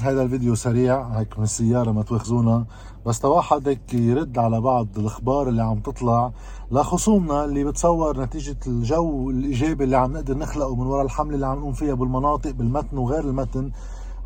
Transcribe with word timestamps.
هذا 0.00 0.22
الفيديو 0.22 0.54
سريع 0.54 1.02
هيك 1.02 1.38
من 1.38 1.44
السيارة 1.44 1.92
ما 1.92 2.02
تواخذونا. 2.02 2.66
بس 3.06 3.24
واحد 3.24 3.68
هيك 3.68 3.94
يرد 3.94 4.38
على 4.38 4.60
بعض 4.60 4.86
الأخبار 4.98 5.48
اللي 5.48 5.62
عم 5.62 5.80
تطلع 5.80 6.32
لخصومنا 6.70 7.44
اللي 7.44 7.64
بتصور 7.64 8.20
نتيجة 8.20 8.56
الجو 8.66 9.30
الإيجابي 9.30 9.84
اللي 9.84 9.96
عم 9.96 10.12
نقدر 10.12 10.38
نخلقه 10.38 10.74
من 10.74 10.86
وراء 10.86 11.04
الحملة 11.04 11.34
اللي 11.34 11.46
عم 11.46 11.58
نقوم 11.58 11.72
فيها 11.72 11.94
بالمناطق 11.94 12.50
بالمتن 12.50 12.98
وغير 12.98 13.24
المتن. 13.24 13.70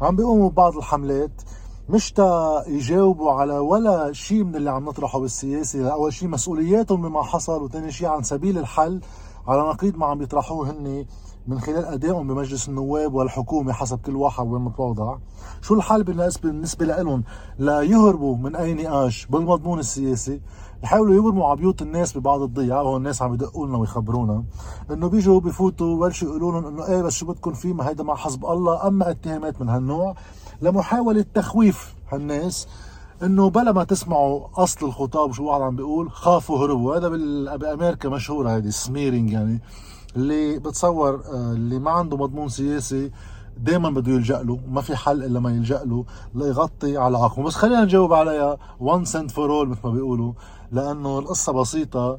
عم 0.00 0.16
بيقوموا 0.16 0.50
ببعض 0.50 0.76
الحملات. 0.76 1.42
مش 1.88 2.12
تا 2.12 2.62
يجاوبوا 2.66 3.32
على 3.32 3.58
ولا 3.58 4.12
شيء 4.12 4.44
من 4.44 4.56
اللي 4.56 4.70
عم 4.70 4.84
نطرحه 4.84 5.20
بالسياسة. 5.20 5.88
أول 5.88 6.12
شيء 6.12 6.28
مسؤولياتهم 6.28 7.02
بما 7.02 7.22
حصل 7.22 7.62
وثاني 7.62 7.92
شيء 7.92 8.08
عن 8.08 8.22
سبيل 8.22 8.58
الحل. 8.58 9.00
على 9.48 9.60
نقيض 9.60 9.96
ما 9.96 10.06
عم 10.06 10.22
يطرحوه 10.22 10.70
هن 10.70 11.06
من 11.46 11.60
خلال 11.60 11.84
أدائهم 11.84 12.26
بمجلس 12.26 12.68
النواب 12.68 13.14
والحكومة 13.14 13.72
حسب 13.72 13.98
كل 13.98 14.16
واحد 14.16 14.46
وين 14.46 14.62
متواضع. 14.62 15.18
شو 15.62 15.74
الحل 15.74 16.04
بالنسبة 16.42 16.86
لهم 16.86 17.24
ليهربوا 17.58 18.36
من 18.36 18.56
أي 18.56 18.74
نقاش 18.74 19.26
بالمضمون 19.26 19.78
السياسي. 19.78 20.40
يحاولوا 20.82 21.14
يبرموا 21.14 21.46
على 21.46 21.56
بيوت 21.56 21.82
الناس 21.82 22.18
ببعض 22.18 22.42
الضيعة 22.42 22.82
وهو 22.82 22.96
الناس 22.96 23.22
عم 23.22 23.34
يدقوا 23.34 23.66
لنا 23.66 23.78
ويخبرونا. 23.78 24.44
إنه 24.90 25.08
بيجوا 25.08 25.40
بفوتوا 25.40 26.00
بلشوا 26.00 26.28
يقولوا 26.28 26.52
لهم 26.52 26.66
إنه 26.66 26.86
إيه 26.86 27.02
بس 27.02 27.12
شو 27.12 27.26
بدكم 27.26 27.52
فيه؟ 27.52 27.72
ما 27.72 27.88
هيدا 27.88 28.04
مع 28.04 28.14
حزب 28.14 28.46
الله. 28.46 28.86
أما 28.86 29.10
اتهامات 29.10 29.60
من 29.60 29.68
هالنوع 29.68 30.14
لمحاولة 30.62 31.24
تخويف 31.34 31.94
هالناس 32.12 32.68
إنه 33.22 33.50
بلا 33.50 33.72
ما 33.72 33.84
تسمعوا 33.84 34.46
أصل 34.56 34.86
الخطاب 34.86 35.32
شو 35.32 35.44
واحد 35.44 35.60
عم 35.60 35.76
بيقول 35.76 36.10
خافوا 36.10 36.58
هربوا 36.58 36.96
هذا 36.96 37.08
بأمريكا 37.56 38.08
مشهورة 38.08 38.56
هذه 38.56 38.68
smearing 38.68 39.30
يعني. 39.30 39.60
اللي 40.16 40.58
بتصور 40.58 41.14
آه، 41.14 41.52
اللي 41.52 41.78
ما 41.78 41.90
عنده 41.90 42.16
مضمون 42.16 42.48
سياسي 42.48 43.10
دائما 43.58 43.90
بده 43.90 44.12
يلجأ 44.12 44.42
له 44.42 44.60
ما 44.68 44.80
في 44.80 44.96
حل 44.96 45.24
إلا 45.24 45.40
ما 45.40 45.50
يلجأ 45.50 45.84
له 45.84 46.04
ليغطي 46.34 46.96
على 46.96 47.18
عقمه 47.18 47.44
بس 47.44 47.54
خلينا 47.54 47.84
نجاوب 47.84 48.12
عليها. 48.12 48.58
once 48.80 49.04
and 49.04 49.30
for 49.30 49.50
all 49.50 49.68
مثل 49.68 49.80
ما 49.84 49.90
بيقولوا. 49.90 50.32
لأنه 50.72 51.18
القصة 51.18 51.52
بسيطة 51.52 52.18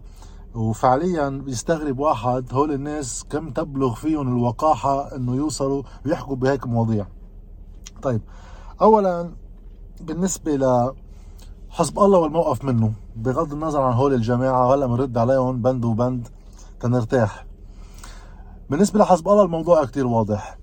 وفعليا 0.55 1.29
بيستغرب 1.29 1.99
واحد. 1.99 2.53
هول 2.53 2.71
الناس 2.71 3.25
كم 3.29 3.49
تبلغ 3.49 3.93
فيهم 3.93 4.27
الوقاحة 4.27 5.15
إنه 5.15 5.35
يوصلوا 5.35 5.83
ويحكوا 6.05 6.35
بهيك 6.35 6.67
مواضيع. 6.67 7.07
طيب 8.01 8.21
اولا 8.81 9.31
بالنسبة 10.01 10.55
ل 10.55 10.93
حزب 11.69 11.99
الله 11.99 12.19
والموقف 12.19 12.65
منه. 12.65 12.93
بغض 13.15 13.53
النظر 13.53 13.81
عن 13.81 13.93
هول 13.93 14.13
الجماعة 14.13 14.73
هلأ 14.73 14.85
بنرد 14.85 15.17
عليهم 15.17 15.61
بند 15.61 15.85
وبند 15.85 16.27
تنرتاح. 16.79 17.44
بالنسبة 18.69 18.99
لحزب 18.99 19.27
الله 19.27 19.43
الموضوع 19.43 19.85
كتير 19.85 20.07
واضح 20.07 20.57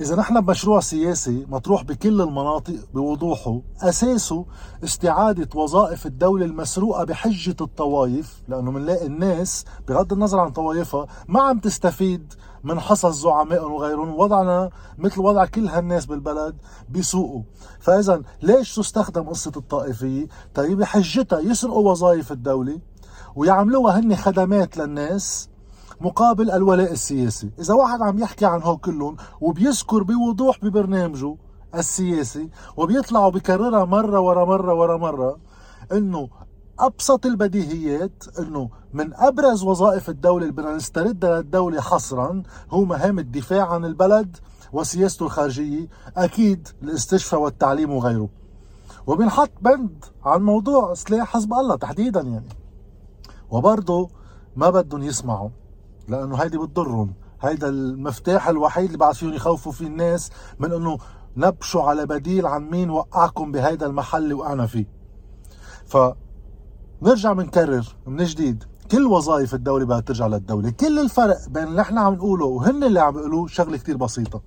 إذا 0.00 0.16
نحن 0.16 0.40
بمشروع 0.40 0.80
سياسي 0.80 1.46
مطروح 1.48 1.82
بكل 1.82 2.20
المناطق 2.20 2.74
بوضوحه 2.94 3.60
أساسه 3.82 4.46
استعادة 4.84 5.48
وظائف 5.54 6.06
الدولة 6.06 6.44
المسروقة 6.44 7.04
بحجة 7.04 7.56
الطوائف 7.60 8.42
لأنه 8.48 8.72
بنلاقي 8.72 9.06
الناس 9.06 9.64
بغض 9.88 10.12
النظر 10.12 10.40
عن 10.40 10.50
طوائفها 10.50 11.06
ما 11.28 11.42
عم 11.42 11.58
تستفيد 11.58 12.32
من 12.64 12.80
حصص 12.80 13.22
زعمائهم 13.22 13.72
وغيرهم 13.72 14.18
وضعنا 14.18 14.70
مثل 14.98 15.20
وضع 15.20 15.46
كل 15.46 15.68
هالناس 15.68 16.06
بالبلد 16.06 16.56
بسوقه 16.90 17.44
فإذا 17.80 18.22
ليش 18.42 18.74
تستخدم 18.74 19.22
قصة 19.22 19.52
الطائفية؟ 19.56 20.26
طيب 20.54 20.78
بحجتها 20.78 21.40
يسرقوا 21.40 21.90
وظائف 21.90 22.32
الدولة 22.32 22.80
ويعملوها 23.36 23.98
هن 23.98 24.16
خدمات 24.16 24.76
للناس 24.76 25.49
مقابل 26.00 26.50
الولاء 26.50 26.92
السياسي. 26.92 27.50
إذا 27.58 27.74
واحد 27.74 28.02
عم 28.02 28.18
يحكي 28.18 28.46
عن 28.46 28.62
هو 28.62 28.76
كلهم 28.76 29.16
وبيذكر 29.40 30.02
بوضوح 30.02 30.58
ببرنامجه 30.62 31.36
السياسي 31.74 32.50
وبيطلع 32.76 33.26
وبيكررها 33.26 33.84
مرة 33.84 34.20
ورا 34.20 34.44
مرة 34.44 34.74
ورا 34.74 34.96
مرة 34.96 35.38
إنه 35.92 36.28
أبسط 36.78 37.26
البديهيات 37.26 38.24
إنه 38.38 38.70
من 38.92 39.14
أبرز 39.14 39.62
وظائف 39.62 40.08
الدولة 40.08 40.42
اللي 40.42 40.52
بدنا 40.52 40.74
نستردها 40.74 41.36
للدولة 41.36 41.80
حصرا 41.80 42.42
هو 42.70 42.84
مهام 42.84 43.18
الدفاع 43.18 43.72
عن 43.72 43.84
البلد 43.84 44.36
وسياسته 44.72 45.24
الخارجية 45.26 45.88
أكيد 46.16 46.68
الاستشفاء 46.82 47.40
والتعليم 47.40 47.90
وغيره. 47.90 48.28
وبنحط 49.06 49.50
بند 49.60 50.04
عن 50.24 50.42
موضوع 50.42 50.94
سلاح 50.94 51.28
حزب 51.28 51.52
الله 51.52 51.76
تحديدا 51.76 52.20
يعني. 52.20 52.48
وبرضه 53.50 54.08
ما 54.56 54.70
بدهم 54.70 55.02
يسمعوا. 55.02 55.50
لأنه 56.10 56.36
هيدي 56.36 56.58
بتضرهم. 56.58 57.14
هيدا 57.40 57.68
المفتاح 57.68 58.48
الوحيد 58.48 58.84
اللي 58.84 58.98
بعد 58.98 59.14
فيهم 59.14 59.32
يخوفوا 59.32 59.72
فيه 59.72 59.86
الناس 59.86 60.30
من 60.58 60.72
إنه 60.72 60.98
نبشوا 61.36 61.82
على 61.82 62.06
بديل 62.06 62.46
عن 62.46 62.70
مين 62.70 62.90
وقعكم 62.90 63.52
بهيدا 63.52 63.86
المحل 63.86 64.22
اللي 64.22 64.34
وقعنا 64.34 64.66
فيه. 64.66 64.86
ف 65.86 65.96
نرجع 67.02 67.32
بنكرر 67.32 67.96
من 68.06 68.24
جديد. 68.24 68.64
كل 68.90 69.06
وظائف 69.06 69.54
الدولة 69.54 69.84
بدها 69.84 70.00
ترجع 70.00 70.26
للدولة. 70.26 70.70
كل 70.70 70.98
الفرق 70.98 71.48
بين 71.48 71.64
اللي 71.64 71.80
إحنا 71.80 72.00
عم 72.00 72.14
نقوله 72.14 72.46
وهن 72.46 72.84
اللي 72.84 73.00
عم 73.00 73.18
يقولوه 73.18 73.46
شغلة 73.46 73.76
كتير 73.76 73.96
بسيطة. 73.96 74.42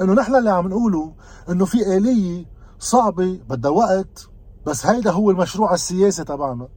إنه 0.00 0.12
نحن 0.12 0.34
اللي 0.34 0.50
عم 0.50 0.68
نقوله 0.68 1.12
إنه 1.50 1.64
في 1.64 1.96
آلية 1.96 2.44
صعبة 2.78 3.40
بدها 3.48 3.70
وقت 3.70 4.28
بس 4.66 4.86
هيدا 4.86 5.10
هو 5.10 5.30
المشروع 5.30 5.74
السياسي 5.74 6.24
تبعنا. 6.24 6.68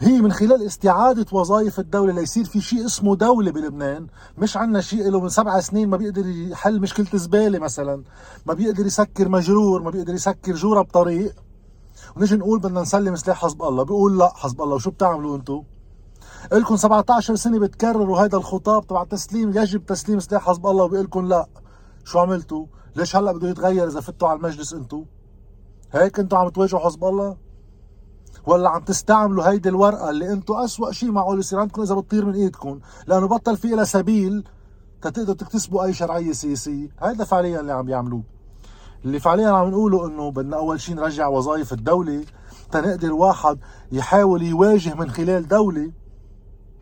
هي 0.00 0.20
من 0.20 0.32
خلال 0.32 0.66
استعادة 0.66 1.26
وظائف 1.32 1.80
الدولة 1.80 2.12
ليصير 2.12 2.44
في 2.44 2.60
شيء 2.60 2.86
اسمه 2.86 3.16
دولة 3.16 3.50
بلبنان. 3.50 4.06
مش 4.38 4.56
عنا 4.56 4.80
شيء 4.80 5.10
له 5.10 5.20
من 5.20 5.28
سبع 5.28 5.60
سنين 5.60 5.88
ما 5.88 5.96
بيقدر 5.96 6.26
يحل 6.26 6.80
مشكلة 6.80 7.06
زبالة 7.14 7.58
مثلا. 7.58 8.02
ما 8.46 8.54
بيقدر 8.54 8.86
يسكر 8.86 9.28
مجرور 9.28 9.82
ما 9.82 9.90
بيقدر 9.90 10.14
يسكر 10.14 10.52
جورة 10.54 10.82
بطريق. 10.82 11.34
ونجي 12.16 12.36
نقول 12.36 12.58
بدنا 12.58 12.80
نسلم 12.80 13.16
سلاح 13.16 13.42
حزب 13.44 13.62
الله. 13.62 13.82
بيقول 13.82 14.18
لا 14.18 14.32
حزب 14.34 14.62
الله 14.62 14.74
وشو 14.74 14.90
بتعملوا 14.90 15.36
أنتم 15.36 15.62
لكم 16.52 16.76
17 16.76 17.34
سنة 17.34 17.58
بتكرروا 17.58 18.18
هذا 18.18 18.36
الخطاب 18.36 18.86
تبع 18.86 19.04
تسليم 19.04 19.58
يجب 19.58 19.86
تسليم 19.86 20.20
سلاح 20.20 20.46
حزب 20.46 20.66
الله. 20.66 20.84
وبيقول 20.84 21.04
لكم 21.04 21.26
لا. 21.28 21.46
شو 22.04 22.18
عملتوا؟ 22.18 22.66
ليش 22.96 23.16
هلأ 23.16 23.32
بده 23.32 23.48
يتغير 23.48 23.88
إذا 23.88 24.00
فتوا 24.00 24.28
على 24.28 24.36
المجلس 24.36 24.74
أنتم 24.74 25.04
هيك 25.92 26.18
أنتم 26.18 26.36
عم 26.36 26.48
تواجهوا 26.48 26.80
حزب 26.80 27.04
الله؟ 27.04 27.36
ولا 28.46 28.68
عم 28.68 28.82
تستعملوا 28.82 29.48
هيدي 29.48 29.68
الورقة 29.68 30.10
اللي 30.10 30.32
أنتم 30.32 30.54
اسوء 30.54 30.92
شيء 30.92 31.10
معقول 31.10 31.38
يصير 31.38 31.58
عندكم 31.58 31.82
إذا 31.82 31.94
بتطير 31.94 32.24
من 32.24 32.34
إيدكم 32.34 32.80
لأنه 33.06 33.28
بطل 33.28 33.56
في 33.56 33.68
لها 33.68 33.84
سبيل 33.84 34.44
تقدروا 35.02 35.34
تكتسبوا 35.34 35.84
أي 35.84 35.92
شرعية 35.92 36.32
سياسية. 36.32 36.88
هذا 37.02 37.24
فعليا 37.24 37.60
اللي 37.60 37.72
عم 37.72 37.88
يعملوه. 37.88 38.22
اللي 39.04 39.20
فعليا 39.20 39.48
عم 39.48 39.68
نقوله 39.68 40.06
إنه 40.06 40.30
بدنا 40.30 40.56
أول 40.56 40.80
شيء 40.80 40.94
نرجع 40.94 41.26
وظائف 41.26 41.72
الدولة 41.72 42.24
تنقدر 42.70 43.12
واحد 43.12 43.58
يحاول 43.92 44.42
يواجه 44.42 44.94
من 44.94 45.10
خلال 45.10 45.48
دولة 45.48 45.92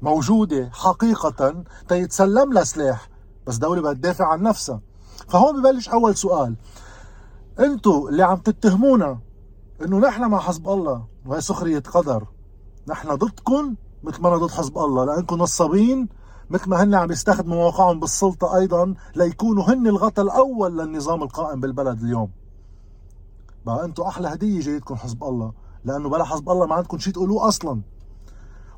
موجودة 0.03 0.71
حقيقة 0.73 1.65
تيتسلم 1.89 2.53
لها 2.53 2.65
سلاح. 2.65 3.09
بس 3.47 3.57
دولة 3.57 3.81
بدها 3.81 3.93
تدافع 3.93 4.27
عن 4.27 4.43
نفسها. 4.43 4.81
فهون 5.29 5.61
ببلش 5.61 5.89
أول 5.89 6.17
سؤال. 6.17 6.55
انتو 7.61 8.09
اللي 8.09 8.23
عم 8.23 8.37
تتهمونا 8.37 9.19
إنه 9.85 9.99
نحن 9.99 10.25
مع 10.31 10.39
حزب 10.39 10.69
الله 10.69 11.05
وهي 11.27 11.41
سخرية 11.41 11.79
قدر. 11.79 12.27
نحن 12.89 13.15
ضدكم 13.15 13.75
مثل 14.03 14.23
ما 14.23 14.29
أنا 14.29 14.37
ضد 14.37 14.51
حزب 14.51 14.79
الله 14.79 15.05
لأنكم 15.05 15.37
نصابين 15.37 16.09
مثل 16.51 16.71
ما 16.71 16.83
هن 16.83 16.95
عم 16.95 17.11
يستخدموا 17.11 17.57
مواقعهم 17.57 18.01
بالسلطة 18.01 18.57
أيضا 18.57 18.95
ليكونوا 19.17 19.65
هن 19.65 19.87
الغطاء 19.87 20.25
الأول 20.25 20.79
للنظام 20.79 21.23
القائم 21.23 21.61
بالبلد 21.61 22.03
اليوم. 22.03 22.31
بقى 23.67 23.85
أنتم 23.85 24.03
أحلى 24.03 24.29
هدية 24.29 24.61
جايتكم 24.61 24.95
حزب 24.95 25.25
الله 25.25 25.53
لأنه 25.85 26.09
بلا 26.09 26.25
حزب 26.25 26.51
الله 26.51 26.67
ما 26.67 26.75
عندكم 26.75 26.99
شيء 26.99 27.13
تقولوه 27.13 27.49
أصلا. 27.49 27.81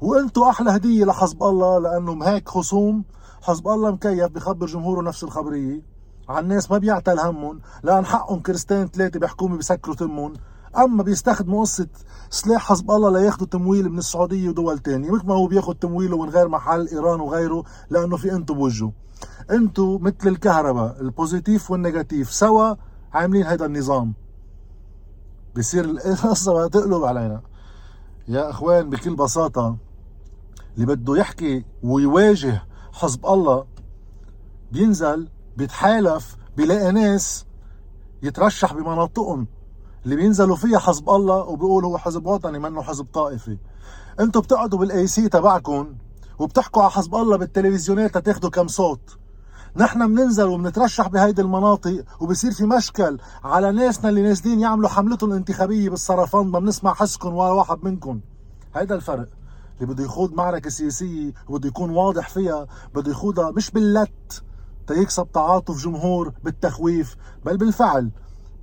وأنتم 0.00 0.42
أحلى 0.42 0.70
هدية 0.70 1.04
لحزب 1.04 1.42
الله 1.42 1.78
لأنه 1.78 2.24
هيك 2.24 2.48
خصوم 2.48 3.04
حزب 3.42 3.68
الله 3.68 3.90
مكيف 3.90 4.32
بخبر 4.32 4.66
جمهوره 4.66 5.02
نفس 5.02 5.24
الخبرية. 5.24 5.82
عن 6.28 6.42
الناس 6.42 6.70
ما 6.70 6.78
بيعتل 6.78 7.20
همهم 7.20 7.60
لأن 7.82 8.06
حقهم 8.06 8.40
كريستين 8.40 8.86
ثلاثة 8.86 9.20
بحكومة 9.20 9.56
بسكروا 9.56 9.96
تمهم. 9.96 10.32
أما 10.76 11.02
بيستخدموا 11.02 11.60
قصه 11.60 11.88
سلاح 12.30 12.68
حزب 12.68 12.90
الله 12.90 13.10
لياخذوا 13.10 13.46
تمويل 13.46 13.88
من 13.88 13.98
السعودية 13.98 14.48
ودول 14.48 14.78
تانية 14.78 15.10
مثل 15.10 15.26
ما 15.26 15.34
هو 15.34 15.46
بياخذ 15.46 15.74
تمويله 15.74 16.22
من 16.22 16.30
غير 16.30 16.48
محل 16.48 16.88
إيران 16.88 17.20
وغيره 17.20 17.64
لأنه 17.90 18.16
في 18.16 18.32
أنتم 18.32 18.54
بوجهه. 18.54 18.92
أنتم 19.50 19.98
مثل 20.00 20.28
الكهرباء 20.28 21.00
البوزيتيف 21.00 21.70
والنيجاتيف 21.70 22.32
سوا 22.32 22.74
عاملين 23.12 23.46
هذا 23.46 23.66
النظام. 23.66 24.14
بصير 25.56 25.84
القصة 25.84 26.66
تقلب 26.68 27.04
علينا. 27.04 27.42
يا 28.28 28.50
إخوان 28.50 28.90
بكل 28.90 29.16
بساطة 29.16 29.76
اللي 30.74 30.86
بده 30.86 31.16
يحكي 31.16 31.64
ويواجه 31.82 32.62
حزب 32.92 33.26
الله 33.26 33.64
بينزل 34.72 35.28
بيتحالف 35.56 36.36
بيلاقي 36.56 36.92
ناس 36.92 37.46
يترشح 38.22 38.74
بمناطقهم. 38.74 39.46
اللي 40.04 40.16
بينزلوا 40.16 40.56
فيها 40.56 40.78
حزب 40.78 41.10
الله 41.10 41.36
وبيقولوا 41.36 41.90
هو 41.90 41.98
حزب 41.98 42.26
وطني 42.26 42.58
منه 42.58 42.82
حزب 42.82 43.06
طائفي. 43.14 43.58
أنتوا 44.20 44.42
بتقعدوا 44.42 44.78
بال 44.78 45.06
AC 45.06 45.28
تبعكم 45.28 45.94
وبتحكوا 46.38 46.82
على 46.82 46.90
حزب 46.90 47.14
الله 47.14 47.36
بالتلفزيونات 47.36 48.18
تاخذوا 48.18 48.50
كم 48.50 48.68
صوت. 48.68 49.18
نحن 49.76 50.14
بننزل 50.14 50.46
وبنترشح 50.46 51.08
بهيدي 51.08 51.42
المناطق 51.42 52.04
وبصير 52.20 52.52
في 52.52 52.66
مشكل 52.66 53.18
على 53.44 53.72
ناسنا 53.72 54.08
اللي 54.08 54.22
نازلين 54.22 54.60
يعملوا 54.60 54.88
حملتهم 54.88 55.30
الانتخابية 55.30 55.90
بالصرفان 55.90 56.46
ما 56.46 56.58
بنسمع 56.58 56.94
حسكم 56.94 57.34
ولا 57.34 57.52
واحد 57.52 57.78
منكم. 57.84 58.20
هيدا 58.74 58.94
الفرق. 58.94 59.28
اللي 59.80 59.94
بده 59.94 60.04
يخوض 60.04 60.32
معركة 60.32 60.70
سياسية 60.70 61.32
وبده 61.48 61.68
يكون 61.68 61.90
واضح 61.90 62.28
فيها 62.28 62.66
بده 62.94 63.10
يخوضها 63.10 63.50
مش 63.50 63.70
باللت. 63.70 64.42
تيكسب 64.86 65.32
تعاطف 65.32 65.84
جمهور 65.84 66.32
بالتخويف 66.44 67.16
بل 67.44 67.56
بالفعل. 67.56 68.10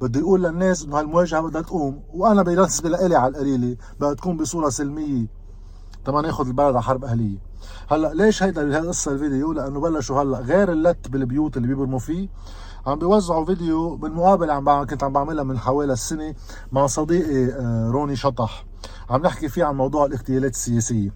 بده 0.01 0.19
يقول 0.19 0.43
للناس 0.43 0.83
إنه 0.83 0.99
هالمواجهة 0.99 1.41
بدها 1.41 1.61
تقوم. 1.61 2.03
وأنا 2.13 2.43
بالنسبة 2.43 2.89
لإلي 2.89 3.15
على 3.15 3.31
القليلة 3.31 3.77
بدها 3.99 4.13
تكون 4.13 4.37
بصورة 4.37 4.69
سلمية. 4.69 5.27
تما 6.05 6.21
ناخذ 6.21 6.47
البلد 6.47 6.67
على 6.75 6.83
حرب 6.83 7.05
أهلية. 7.05 7.37
هلأ 7.89 8.13
ليش 8.13 8.43
هيدا 8.43 8.61
القصة 8.79 9.11
الفيديو؟ 9.11 9.53
لأنه 9.53 9.79
بلشوا 9.79 10.21
هلأ 10.21 10.39
غير 10.39 10.71
اللت 10.71 11.07
بالبيوت 11.07 11.57
اللي 11.57 11.67
بيبرموا 11.67 11.99
فيه. 11.99 12.29
عم 12.87 12.99
بيوزعوا 12.99 13.45
فيديو 13.45 13.97
من 13.97 14.11
مقابله 14.11 14.53
عم 14.53 14.63
بعمل 14.63 14.87
كنت 14.87 15.03
عم 15.03 15.13
بعملها 15.13 15.43
من 15.43 15.57
حوالي 15.57 15.93
السنة 15.93 16.35
مع 16.71 16.87
صديقي 16.87 17.45
آه، 17.45 17.89
روني 17.91 18.15
شطح. 18.15 18.65
عم 19.09 19.21
نحكي 19.21 19.49
فيه 19.49 19.63
عن 19.63 19.75
موضوع 19.75 20.05
الاغتيالات 20.05 20.53
السياسية. 20.53 21.13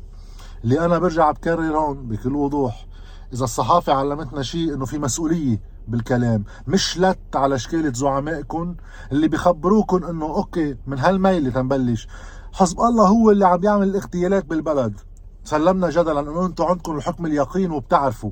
اللي 0.64 0.86
أنا 0.86 1.00
برجع 1.00 1.32
بكرر 1.32 1.78
هون 1.78 2.08
بكل 2.08 2.36
وضوح. 2.36 2.88
إذا 3.34 3.44
الصحافة 3.44 3.94
علمتنا 3.94 4.42
شيء 4.42 4.74
إنه 4.74 4.86
في 4.86 4.98
مسؤولية 4.98 5.62
بالكلام. 5.88 6.44
مش 6.68 7.00
لت 7.00 7.36
على 7.36 7.60
شكالة 7.60 7.94
زعمائكم 7.94 8.76
اللي 9.12 9.28
بيخبروكم 9.28 10.04
إنه 10.04 10.26
أوكي 10.26 10.78
من 10.88 11.00
هالميلة 11.00 11.50
تنبلش. 11.50 12.08
حسب 12.54 12.80
الله 12.80 13.08
هو 13.08 13.32
اللي 13.32 13.48
عم 13.48 13.64
يعمل 13.64 13.88
الاغتيالات 13.88 14.46
بالبلد. 14.46 15.00
سلمنا 15.44 15.90
جدلا 15.90 16.20
إنه 16.20 16.46
أنتم 16.46 16.64
عندكم 16.64 16.96
الحكم 16.96 17.26
اليقين 17.26 17.72
وبتعرفوا. 17.72 18.32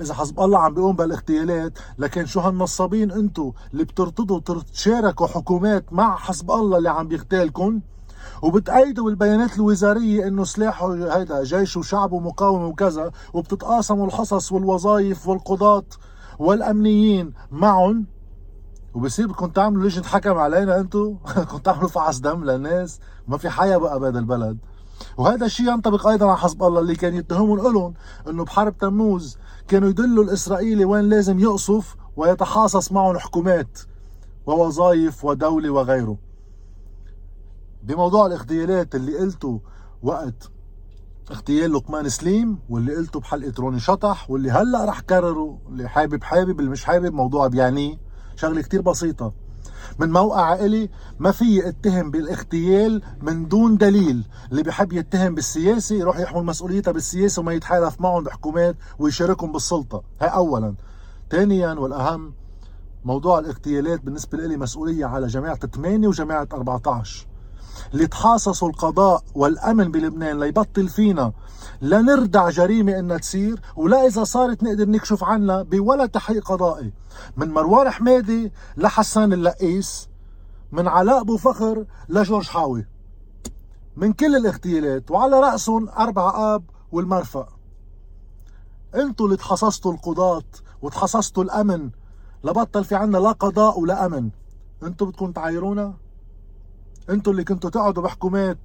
إذا 0.00 0.14
حسب 0.14 0.40
الله 0.40 0.58
عم 0.58 0.74
بيقوم 0.74 0.96
بالاغتيالات 0.96 1.78
لكن 1.98 2.26
شو 2.26 2.40
هالنصابين 2.40 3.10
أنتم 3.10 3.52
اللي 3.72 3.84
بترتضوا 3.84 4.40
تشاركوا 4.72 5.26
حكومات 5.26 5.92
مع 5.92 6.16
حسب 6.16 6.50
الله 6.50 6.78
اللي 6.78 6.90
عم 6.90 7.08
بيغتالكم 7.08 7.80
وبتأيدوا 8.42 9.04
بالبيانات 9.04 9.56
الوزارية 9.56 10.28
إنه 10.28 10.44
سلاحه 10.44 11.16
هيدا 11.16 11.44
جيش 11.44 11.76
وشعب 11.76 12.12
ومقاومة 12.12 12.66
وكذا 12.66 13.10
وبتتقاسموا 13.32 14.06
الحصص 14.06 14.52
والوظائف 14.52 15.28
والقضاة. 15.28 15.84
والأمنيين 16.38 17.32
معهم 17.50 18.06
وبصير 18.94 19.26
بدكم 19.26 19.46
تعملوا 19.46 19.84
لجنة 19.84 20.04
حكم 20.04 20.38
علينا 20.38 20.80
أنتم 20.80 21.16
بدكم 21.36 21.58
تعملوا 21.64 21.88
فحص 21.88 22.18
دم 22.18 22.44
للناس. 22.44 23.00
ما 23.28 23.36
في 23.38 23.48
حياة 23.50 23.76
بقى 23.76 24.00
بهذا 24.00 24.18
البلد. 24.18 24.58
وهذا 25.16 25.46
الشيء 25.46 25.68
ينطبق 25.68 26.06
أيضا 26.06 26.26
على 26.26 26.36
حزب 26.36 26.62
الله 26.62 26.80
اللي 26.80 26.94
كان 26.96 27.14
يتهمون 27.14 27.58
لهم 27.58 27.94
إنه 28.28 28.44
بحرب 28.44 28.78
تموز 28.78 29.38
كانوا 29.68 29.88
يدلوا 29.88 30.24
الإسرائيلي 30.24 30.84
وين 30.84 31.04
لازم 31.04 31.38
يقصف 31.38 31.96
ويتحاصص 32.16 32.92
معهم 32.92 33.18
حكومات 33.18 33.78
ووظائف 34.46 35.24
ودولة 35.24 35.70
وغيره. 35.70 36.18
بموضوع 37.82 38.26
الاغتيالات 38.26 38.94
اللي 38.94 39.18
قلته 39.18 39.60
وقت 40.02 40.50
اغتيال 41.30 41.72
لقمان 41.72 42.08
سليم 42.08 42.58
واللي 42.68 42.96
قلته 42.96 43.20
بحلقة 43.20 43.52
روني 43.58 43.80
شطح 43.80 44.30
واللي 44.30 44.50
هلأ 44.50 44.84
رح 44.84 45.00
كرره 45.00 45.58
اللي 45.68 45.88
حابب 45.88 46.24
حابب 46.24 46.60
اللي 46.60 46.70
مش 46.70 46.84
حابب 46.84 47.12
موضوع 47.12 47.46
بيعنيه 47.46 47.96
شغلة 48.36 48.62
كتير 48.62 48.82
بسيطة. 48.82 49.32
من 49.98 50.12
موقع 50.12 50.54
إلي 50.54 50.90
ما 51.18 51.30
في 51.30 51.68
اتهم 51.68 52.10
بالاغتيال 52.10 53.02
من 53.22 53.48
دون 53.48 53.76
دليل. 53.76 54.24
اللي 54.50 54.62
بيحب 54.62 54.92
يتهم 54.92 55.34
بالسياسة 55.34 55.96
يروح 55.96 56.18
يحمل 56.18 56.44
مسؤوليته 56.44 56.92
بالسياسة 56.92 57.40
وما 57.40 57.52
يتحالف 57.52 58.00
معهم 58.00 58.24
بحكومات 58.24 58.76
ويشاركهم 58.98 59.52
بالسلطة. 59.52 60.02
هاي 60.20 60.28
أولا. 60.28 60.74
ثانيا 61.30 61.72
والأهم 61.72 62.34
موضوع 63.04 63.38
الاغتيالات 63.38 64.00
بالنسبة 64.04 64.38
لي 64.38 64.56
مسؤولية 64.56 65.06
على 65.06 65.26
جماعة 65.26 65.56
8 65.56 66.08
وجماعة 66.08 66.48
14 66.52 67.26
اللي 67.94 68.06
تحاصصوا 68.06 68.68
القضاء 68.68 69.22
والأمن 69.34 69.90
بلبنان 69.90 70.40
ليبطل 70.40 70.88
فينا. 70.88 71.32
لا 71.80 72.00
نردع 72.00 72.50
جريمة 72.50 72.98
إنها 72.98 73.18
تصير 73.18 73.60
ولا 73.76 74.06
إذا 74.06 74.24
صارت 74.24 74.62
نقدر 74.62 74.88
نكشف 74.88 75.24
عنها 75.24 75.62
بولا 75.62 76.06
تحقيق 76.06 76.48
قضائي. 76.48 76.92
من 77.36 77.50
مروان 77.50 77.90
حمادي 77.90 78.52
لحسان 78.76 79.32
اللقيس 79.32 80.08
من 80.72 80.88
علاء 80.88 81.20
أبو 81.20 81.36
فخر 81.36 81.84
لجورج 82.08 82.46
حاوي. 82.46 82.86
من 83.96 84.12
كل 84.12 84.36
الاغتيالات 84.36 85.10
وعلى 85.10 85.40
رأسهم 85.40 85.88
أربع 85.88 86.54
آب 86.54 86.64
والمرفق 86.92 87.48
أنتوا 88.94 89.26
اللي 89.26 89.36
تحصصتوا 89.36 89.92
القضاة 89.92 90.42
وتحصصتوا 90.82 91.44
الأمن 91.44 91.90
لبطل 92.44 92.84
في 92.84 92.94
عنا 92.94 93.18
لا 93.18 93.32
قضاء 93.32 93.80
ولا 93.80 94.06
أمن. 94.06 94.30
أنتوا 94.82 95.06
بدكم 95.06 95.32
تعايرونا 95.32 95.94
أنتوا 97.10 97.32
اللي 97.32 97.44
كنتوا 97.44 97.70
تقعدوا 97.70 98.02
بحكومات 98.02 98.58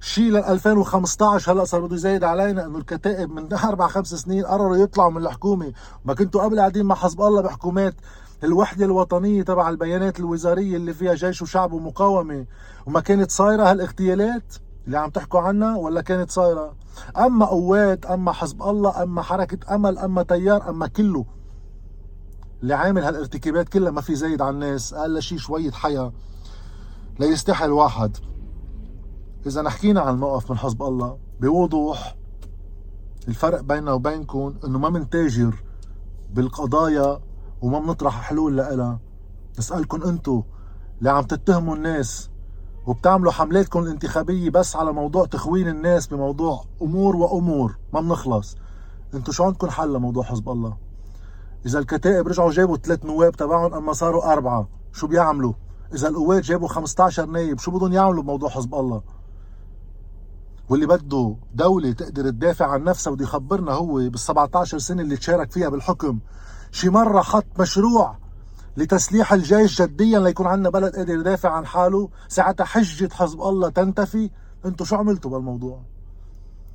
شيء 0.00 0.30
لل 0.30 0.44
2015 0.44 1.52
هلا 1.52 1.64
صار 1.64 1.80
بده 1.80 1.94
يزايد 1.94 2.24
علينا 2.24 2.66
إنه 2.66 2.78
الكتائب 2.78 3.30
من 3.30 3.52
أربع 3.68 3.86
خمس 3.88 4.14
سنين 4.14 4.46
قرروا 4.46 4.76
يطلعوا 4.76 5.10
من 5.10 5.22
الحكومة. 5.26 5.72
ما 6.04 6.14
كنتوا 6.14 6.42
قبل 6.42 6.58
قاعدين 6.58 6.86
مع 6.86 6.94
حزب 6.94 7.20
الله 7.20 7.42
بحكومات 7.42 7.94
الوحدة 8.44 8.84
الوطنية 8.84 9.42
تبع 9.42 9.68
البيانات 9.68 10.20
الوزارية 10.20 10.76
اللي 10.76 10.94
فيها 10.94 11.14
جيش 11.14 11.42
وشعب 11.42 11.72
ومقاومة. 11.72 12.46
وما 12.86 13.00
كانت 13.00 13.30
صايرة 13.30 13.70
هالاغتيالات 13.70 14.54
اللي 14.86 14.98
عم 14.98 15.10
تحكوا 15.10 15.40
عنها 15.40 15.76
ولا 15.76 16.00
كانت 16.00 16.30
صايرة؟ 16.30 16.74
أما 17.18 17.46
قوات 17.46 18.06
أما 18.06 18.32
حزب 18.32 18.62
الله 18.62 19.02
أما 19.02 19.22
حركة 19.22 19.74
أمل 19.74 19.98
أما 19.98 20.22
تيار 20.22 20.68
أما 20.68 20.86
كله 20.86 21.24
اللي 22.62 22.74
عامل 22.74 23.04
هالارتكابات 23.04 23.68
كلها 23.68 23.90
ما 23.90 24.00
في 24.00 24.14
زايد 24.14 24.42
على 24.42 24.50
الناس. 24.50 24.94
أقل 24.94 25.22
شيء 25.22 25.38
شوية 25.38 25.70
حياة. 25.70 26.12
لا 27.20 27.26
يستحي 27.26 27.64
الواحد. 27.64 28.16
إذا 29.46 29.62
نحكينا 29.62 30.00
عن 30.00 30.14
الموقف 30.14 30.50
من 30.50 30.58
حزب 30.58 30.82
الله 30.82 31.18
بوضوح 31.40 32.16
الفرق 33.28 33.60
بيننا 33.60 33.92
وبينكم 33.92 34.54
إنه 34.64 34.78
ما 34.78 34.88
منتاجر 34.88 35.54
بالقضايا 36.30 37.20
وما 37.62 37.78
بنطرح 37.78 38.20
حلول 38.20 38.56
لها 38.56 39.00
نسألكم 39.58 40.02
أنتو 40.02 40.42
اللي 40.98 41.10
عم 41.10 41.22
تتهموا 41.22 41.76
الناس 41.76 42.30
وبتعملوا 42.86 43.32
حملاتكم 43.32 43.78
الانتخابية 43.82 44.50
بس 44.50 44.76
على 44.76 44.92
موضوع 44.92 45.26
تخوين 45.26 45.68
الناس 45.68 46.06
بموضوع 46.06 46.64
أمور 46.82 47.16
وأمور 47.16 47.78
ما 47.92 48.00
بنخلص 48.00 48.56
أنتو 49.14 49.32
شو 49.32 49.44
عندكم 49.44 49.70
حل 49.70 49.92
لموضوع 49.92 50.22
حزب 50.22 50.48
الله؟ 50.48 50.76
إذا 51.66 51.78
الكتائب 51.78 52.28
رجعوا 52.28 52.50
جابوا 52.50 52.76
ثلاث 52.76 53.04
نواب 53.04 53.32
تبعهم 53.32 53.74
أما 53.74 53.92
صاروا 53.92 54.32
أربعة 54.32 54.68
شو 54.92 55.06
بيعملوا؟ 55.06 55.52
إذا 55.94 56.08
القوات 56.08 56.42
جابوا 56.42 56.68
15 56.68 57.26
نايب 57.26 57.58
شو 57.58 57.70
بدهم 57.70 57.92
يعملوا 57.92 58.22
بموضوع 58.22 58.48
حزب 58.48 58.74
الله؟ 58.74 59.02
واللي 60.68 60.86
بده 60.86 61.36
دولة 61.54 61.92
تقدر 61.92 62.30
تدافع 62.30 62.66
عن 62.66 62.84
نفسها 62.84 63.12
بده 63.12 63.24
يخبرنا 63.24 63.72
هو 63.72 63.94
بال 63.94 64.18
17 64.18 64.78
سنة 64.78 65.02
اللي 65.02 65.16
تشارك 65.16 65.50
فيها 65.50 65.68
بالحكم 65.68 66.18
شي 66.70 66.88
مرة 66.88 67.22
حط 67.22 67.46
مشروع 67.60 68.18
لتسليح 68.76 69.32
الجيش 69.32 69.82
جديا 69.82 70.18
ليكون 70.18 70.46
عندنا 70.46 70.70
بلد 70.70 70.96
قادر 70.96 71.14
يدافع 71.14 71.50
عن 71.50 71.66
حاله 71.66 72.08
ساعتها 72.28 72.64
حجة 72.64 73.08
حزب 73.12 73.42
الله 73.42 73.68
تنتفي. 73.68 74.30
انتو 74.64 74.84
شو 74.84 74.96
عملتوا 74.96 75.30
بالموضوع؟ 75.30 75.82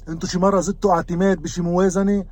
انتو 0.09 0.27
شي 0.27 0.39
مرة 0.39 0.59
زدتوا 0.59 0.91
اعتماد 0.93 1.41
بشي 1.41 1.61
موازنة؟ 1.61 2.25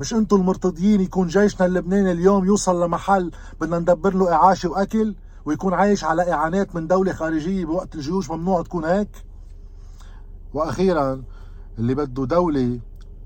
مش 0.00 0.14
انتو 0.14 0.36
المرتضيين 0.36 1.00
يكون 1.00 1.28
جيشنا 1.28 1.66
اللبناني 1.66 2.12
اليوم 2.12 2.44
يوصل 2.44 2.84
لمحل 2.84 3.30
بدنا 3.60 3.78
ندبر 3.78 4.14
له 4.14 4.32
اعاشة 4.32 4.68
واكل؟ 4.68 5.14
ويكون 5.46 5.74
عايش 5.74 6.04
على 6.04 6.32
إعانات 6.32 6.74
من 6.76 6.86
دولة 6.86 7.12
خارجية 7.12 7.64
بوقت 7.64 7.94
الجيوش 7.94 8.30
ممنوع 8.30 8.62
تكون 8.62 8.84
هيك؟ 8.84 9.24
وأخيرا 10.54 11.22
اللي 11.78 11.94
بده 11.94 12.24
دولة 12.24 12.80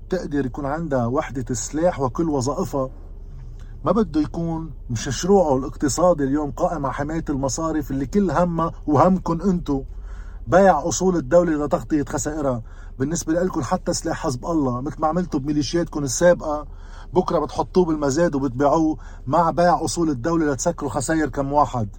تقدر 0.09 0.45
يكون 0.45 0.65
عندها 0.65 1.05
وحدة 1.05 1.45
السلاح 1.49 1.99
وكل 1.99 2.29
وظائفها 2.29 2.89
ما 3.85 3.91
بده 3.91 4.21
يكون 4.21 4.71
مشروعه 4.89 5.57
الاقتصادي 5.57 6.23
اليوم 6.23 6.51
قائم 6.51 6.85
على 6.85 6.93
حماية 6.93 7.25
المصارف 7.29 7.91
اللي 7.91 8.05
كل 8.05 8.31
همها 8.31 8.71
وهمكم 8.87 9.41
انتو. 9.41 9.83
بيع 10.47 10.87
أصول 10.87 11.15
الدولة 11.15 11.65
لتغطية 11.65 12.03
خسائرها. 12.03 12.61
بالنسبة 12.99 13.33
لكم 13.33 13.61
حتى 13.61 13.93
سلاح 13.93 14.17
حزب 14.23 14.45
الله 14.45 14.81
مثل 14.81 15.01
ما 15.01 15.07
عملتوا 15.07 15.39
بميليشياتكم 15.39 16.03
السابقة 16.03 16.65
بكرة 17.13 17.39
بتحطوه 17.39 17.85
بالمزاد 17.85 18.35
وبتبيعوه 18.35 18.97
مع 19.27 19.51
بيع 19.51 19.85
أصول 19.85 20.09
الدولة 20.09 20.51
لتسكروا 20.53 20.89
خسائر 20.89 21.29
كم 21.29 21.53
واحد. 21.53 21.89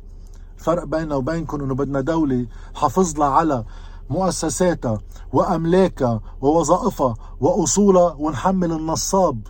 الفرق 0.60 0.84
بيننا 0.84 1.14
وبينكم 1.14 1.62
إنه 1.62 1.74
بدنا 1.74 2.00
دولة 2.00 2.46
حافظ 2.74 3.20
على 3.20 3.64
مؤسساتها 4.10 4.98
وأملاكها 5.32 6.20
ووظائفها 6.40 7.14
وأصولها 7.40 8.16
ونحمل 8.18 8.72
النصاب. 8.72 9.46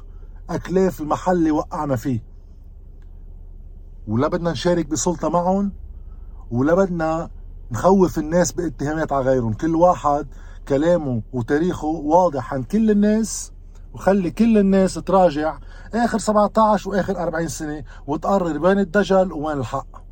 أكلاف 0.50 1.00
المحل 1.00 1.36
اللي 1.36 1.50
وقعنا 1.50 1.96
فيه. 1.96 2.22
ولا 4.08 4.28
بدنا 4.28 4.50
نشارك 4.52 4.86
بسلطة 4.86 5.28
معهم 5.28 5.72
ولا 6.50 6.74
بدنا 6.74 7.30
نخوف 7.70 8.18
الناس 8.18 8.52
باتهامات 8.52 9.12
على 9.12 9.24
غيرهم. 9.24 9.52
كل 9.52 9.74
واحد 9.76 10.26
كلامه 10.68 11.22
وتاريخه 11.32 11.86
واضح 11.86 12.54
عن 12.54 12.62
كل 12.62 12.90
الناس 12.90 13.52
وخلي 13.94 14.30
كل 14.30 14.58
الناس 14.58 14.94
تراجع 14.94 15.58
آخر 15.94 16.18
17 16.18 16.90
وآخر 16.90 17.22
40 17.22 17.48
سنة 17.48 17.84
وتقرر 18.06 18.64
وين 18.66 18.78
الدجل 18.78 19.32
ووين 19.32 19.58
الحق. 19.58 20.09